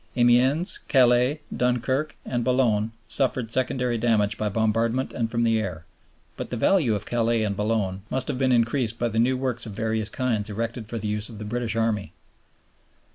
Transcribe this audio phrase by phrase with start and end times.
[0.15, 5.85] Amiens, Calais, Dunkerque, and Boulogne suffered secondary damage by bombardment and from the air;
[6.35, 9.67] but the value of Calais and Boulogne must have been increased by the new works
[9.67, 12.13] of various kinds erected for the use of the British Army.